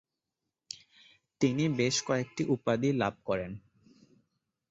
[1.41, 3.51] তিনি বেশ কয়েকটি উপাধি লাভ করেন।